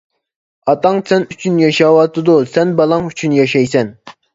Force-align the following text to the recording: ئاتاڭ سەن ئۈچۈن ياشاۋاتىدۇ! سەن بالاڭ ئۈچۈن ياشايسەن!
ئاتاڭ 0.73 0.97
سەن 1.11 1.27
ئۈچۈن 1.35 1.61
ياشاۋاتىدۇ! 1.65 2.41
سەن 2.57 2.77
بالاڭ 2.83 3.11
ئۈچۈن 3.15 3.41
ياشايسەن! 3.43 3.99